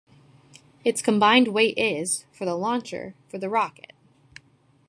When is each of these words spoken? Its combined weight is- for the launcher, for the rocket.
Its 0.83 0.99
combined 0.99 1.49
weight 1.49 1.75
is- 1.77 2.25
for 2.35 2.43
the 2.43 2.55
launcher, 2.55 3.13
for 3.27 3.37
the 3.37 3.49
rocket. 3.51 3.93